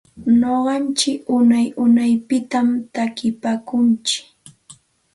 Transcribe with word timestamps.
Nuqantsik 0.39 1.19
unay 1.37 1.67
unayllatam 1.83 2.67
takinpaakuntsik. 2.93 4.25